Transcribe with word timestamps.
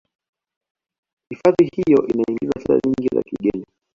hifadhi 1.29 1.69
hiyo 1.75 2.07
inangiza 2.07 2.53
fedha 2.63 2.79
nyingi 2.85 3.15
za 3.15 3.23
kigeni 3.23 3.65